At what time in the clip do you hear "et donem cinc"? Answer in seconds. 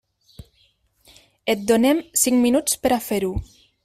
1.55-2.41